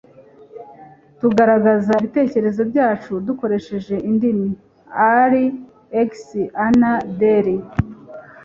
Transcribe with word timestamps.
Tugaragaza 1.19 1.91
ibitekerezo 1.99 2.61
byacu 2.71 3.11
dukoresheje 3.27 3.95
indimi. 4.09 4.49
(al_ex_an_der) 5.11 7.45